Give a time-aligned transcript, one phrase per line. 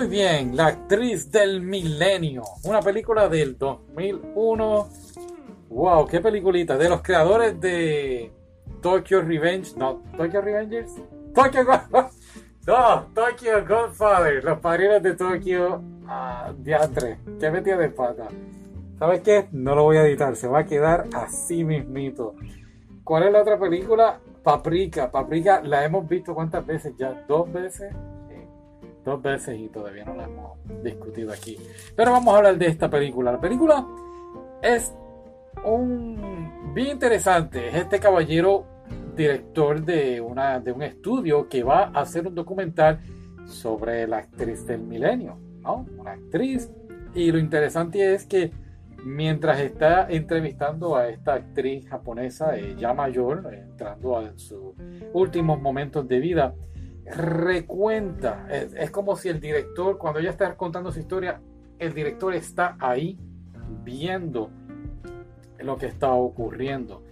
[0.00, 4.88] Muy bien, La actriz del milenio, una película del 2001.
[5.68, 8.32] Wow, qué peliculita, de los creadores de
[8.80, 10.94] Tokyo Revenge, no, Tokyo Revengers,
[11.34, 11.64] Tokyo
[12.66, 18.28] no, Tokyo Godfather, los padrinos de Tokyo, ah, diantre, qué metida de pata.
[18.98, 19.48] ¿Sabes qué?
[19.52, 22.36] No lo voy a editar, se va a quedar así mismito.
[23.04, 24.18] ¿Cuál es la otra película?
[24.42, 25.10] Paprika.
[25.10, 27.94] Paprika la hemos visto cuántas veces ya, dos veces
[29.04, 31.56] dos veces y todavía no la hemos discutido aquí.
[31.96, 33.32] Pero vamos a hablar de esta película.
[33.32, 33.86] La película
[34.62, 34.92] es
[35.64, 37.68] un bien interesante.
[37.68, 38.64] Es este caballero
[39.16, 43.00] director de, una, de un estudio que va a hacer un documental
[43.46, 45.86] sobre la actriz del milenio, ¿no?
[45.98, 46.70] Una actriz.
[47.14, 48.52] Y lo interesante es que
[49.04, 54.74] mientras está entrevistando a esta actriz japonesa eh, ya mayor, entrando en sus
[55.12, 56.54] últimos momentos de vida,
[57.10, 58.46] recuenta.
[58.50, 61.40] Es, como si el director, cuando ella está contando su historia,
[61.78, 63.18] el director está ahí
[63.84, 64.50] viendo
[65.58, 67.02] lo que está ocurriendo.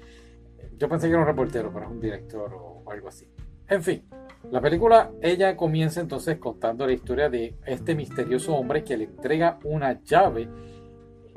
[0.79, 3.29] Yo pensé que era un reportero, pero es un director o, algo así.
[3.69, 4.05] En fin,
[4.51, 9.59] la película, ella comienza entonces contando la historia de este misterioso hombre que le entrega
[9.65, 10.49] una llave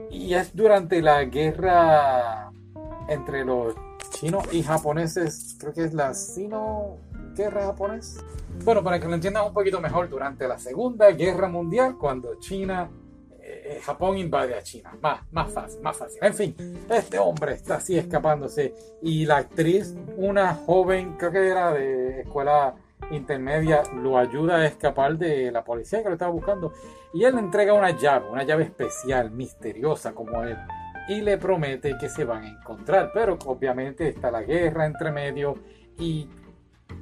[0.10, 2.52] y es durante la guerra
[3.10, 3.76] entre los
[4.12, 6.98] chinos y japoneses, creo que es la sino
[7.36, 8.24] guerra japonesa.
[8.64, 12.90] Bueno, para que lo entiendan un poquito mejor, durante la Segunda Guerra Mundial, cuando China,
[13.42, 14.96] eh, Japón invade a China.
[15.02, 16.20] Más, más fácil, más fácil.
[16.22, 16.56] En fin,
[16.90, 22.76] este hombre está así escapándose y la actriz, una joven, creo que era de escuela
[23.10, 26.72] intermedia, lo ayuda a escapar de la policía que lo estaba buscando
[27.14, 30.58] y él le entrega una llave, una llave especial, misteriosa como él
[31.08, 35.56] y le promete que se van a encontrar, pero obviamente está la guerra entre medio
[35.98, 36.28] y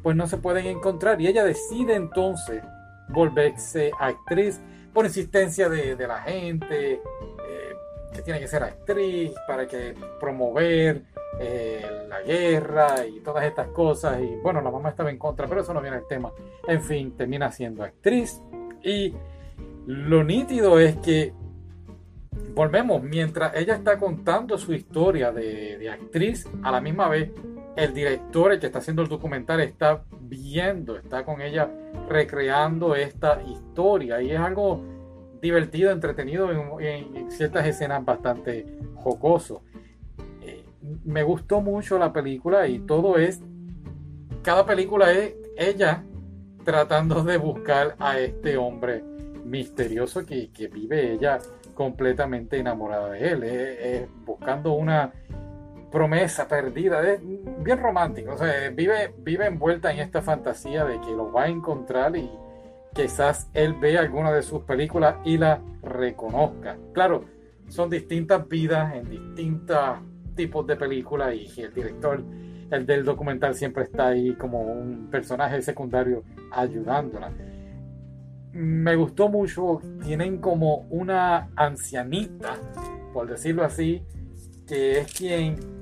[0.01, 1.19] pues no se pueden encontrar.
[1.21, 2.63] Y ella decide entonces
[3.09, 4.61] volverse actriz
[4.93, 6.99] por insistencia de, la gente eh,
[8.13, 11.03] que tiene que ser actriz para que promover
[11.39, 14.19] eh, la guerra y todas estas cosas.
[14.21, 16.31] Y bueno la mamá estaba en contra pero eso no viene al tema.
[16.67, 18.41] En fin termina siendo actriz.
[18.83, 19.13] Y
[19.85, 21.33] lo nítido es que
[22.53, 27.31] volvemos mientras ella está contando su historia de, de actriz a la misma vez
[27.79, 31.69] el director, el que está haciendo el documental, está viendo, está con ella
[32.09, 34.83] recreando esta historia y es algo
[35.41, 36.51] divertido, entretenido
[36.81, 39.61] en, ciertas escenas bastante jocoso.
[40.41, 40.65] Eh,
[41.05, 43.41] me gustó mucho la película y todo es,
[44.43, 46.03] cada película es ella
[46.65, 49.03] tratando de buscar a este hombre
[49.45, 51.39] misterioso que, vive ella
[51.73, 55.13] completamente enamorada de él, es buscando una
[55.91, 57.19] promesa perdida, es
[57.63, 61.47] bien romántico, o sea, vive, vive envuelta en esta fantasía de que lo va a
[61.47, 62.29] encontrar y
[62.93, 66.77] quizás él vea alguna de sus películas y la reconozca.
[66.93, 67.25] Claro,
[67.67, 69.99] son distintas vidas en distintos
[70.35, 72.23] tipos de películas y el director,
[72.71, 77.31] el del documental, siempre está ahí como un personaje secundario ayudándola.
[78.51, 82.55] Me gustó mucho, tienen como una ancianita,
[83.13, 84.03] por decirlo así,
[84.67, 85.78] que es quien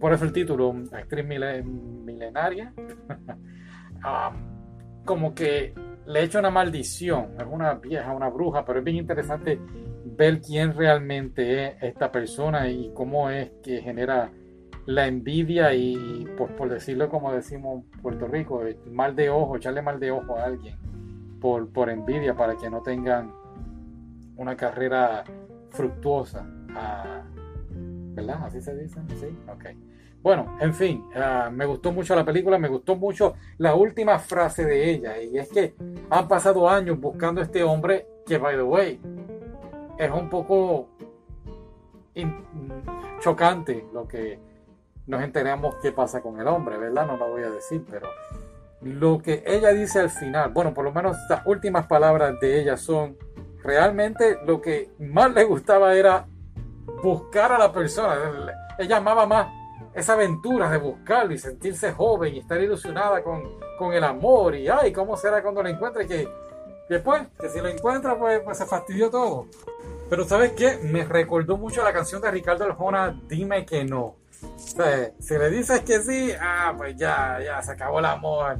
[0.00, 2.72] por eso el título, actriz milenaria,
[5.04, 5.74] como que
[6.06, 9.60] le echa una maldición, es una vieja, una bruja, pero es bien interesante
[10.04, 14.30] ver quién realmente es esta persona y cómo es que genera
[14.86, 20.00] la envidia y, por, decirlo como decimos en Puerto Rico, mal de ojo, echarle mal
[20.00, 20.76] de ojo a alguien
[21.40, 23.32] por, por envidia para que no tengan
[24.36, 25.24] una carrera
[25.70, 26.46] fructuosa.
[28.14, 28.44] ¿Verdad?
[28.44, 29.00] Así se dice.
[29.18, 29.64] Sí, ok.
[30.22, 34.64] Bueno, en fin, ah, me gustó mucho la película, me gustó mucho la última frase
[34.64, 35.74] de ella, y es que
[36.10, 39.00] han pasado años buscando a este hombre que, by the way,
[39.98, 40.90] es un poco
[43.20, 44.38] chocante lo que
[45.06, 47.06] nos enteramos qué pasa con el hombre, ¿verdad?
[47.06, 48.08] No lo voy a decir, pero
[48.80, 52.76] lo que ella dice al final, bueno, por lo menos las últimas palabras de ella
[52.76, 53.16] son,
[53.62, 56.26] realmente lo que más le gustaba era
[57.02, 58.14] buscar a la persona.
[58.78, 59.48] Ella amaba más
[59.94, 63.42] esa aventura de buscarlo y sentirse joven y estar ilusionada con,
[63.78, 64.54] con el amor.
[64.54, 66.06] Y ay, ¿cómo será cuando lo encuentre?
[66.06, 66.28] Que
[66.88, 69.46] después, que si lo encuentra, pues, pues se fastidió todo.
[70.08, 70.78] Pero ¿sabes qué?
[70.82, 74.16] Me recordó mucho la canción de Ricardo Arjona, Dime que no.
[75.18, 78.58] Si le dices que sí, ah, pues ya, ya se acabó el amor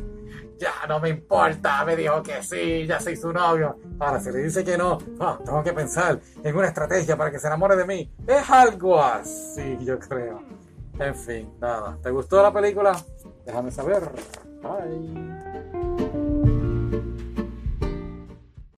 [0.63, 3.79] ya no me importa, me dijo que sí, ya soy su novio.
[3.99, 7.39] Ahora, si le dice que no, ah, tengo que pensar en una estrategia para que
[7.41, 8.13] se enamore de mí.
[8.27, 10.43] Es algo así, yo creo.
[10.99, 11.99] En fin, nada.
[12.01, 12.97] ¿Te gustó la película?
[13.45, 14.09] Déjame saber.
[14.63, 15.42] Bye.